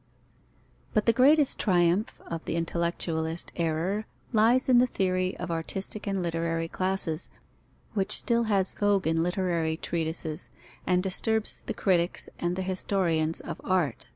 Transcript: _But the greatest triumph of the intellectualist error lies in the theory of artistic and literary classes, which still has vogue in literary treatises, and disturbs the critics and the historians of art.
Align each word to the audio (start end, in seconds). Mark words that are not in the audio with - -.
_But 0.94 1.04
the 1.04 1.12
greatest 1.12 1.58
triumph 1.58 2.22
of 2.22 2.42
the 2.46 2.56
intellectualist 2.56 3.52
error 3.54 4.06
lies 4.32 4.70
in 4.70 4.78
the 4.78 4.86
theory 4.86 5.36
of 5.36 5.50
artistic 5.50 6.06
and 6.06 6.22
literary 6.22 6.68
classes, 6.68 7.28
which 7.92 8.16
still 8.16 8.44
has 8.44 8.72
vogue 8.72 9.06
in 9.06 9.22
literary 9.22 9.76
treatises, 9.76 10.48
and 10.86 11.02
disturbs 11.02 11.64
the 11.64 11.74
critics 11.74 12.30
and 12.38 12.56
the 12.56 12.62
historians 12.62 13.42
of 13.42 13.60
art. 13.62 14.06